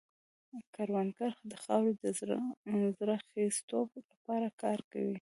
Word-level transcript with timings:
کروندګر 0.75 1.33
د 1.51 1.53
خاورې 1.63 1.93
د 2.03 2.05
زرخېزتوب 2.97 3.87
لپاره 4.11 4.47
کار 4.61 4.79
کوي 4.91 5.09